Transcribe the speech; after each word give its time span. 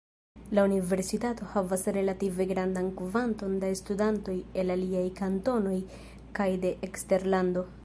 La 0.59 0.61
universitato 0.67 1.47
havas 1.51 1.83
relative 1.97 2.47
grandan 2.53 2.89
kvanton 3.03 3.53
da 3.65 3.69
studantoj 3.83 4.37
el 4.63 4.75
aliaj 4.79 5.05
kantonoj 5.23 5.77
kaj 6.41 6.49
de 6.65 6.77
eksterlando. 6.91 7.67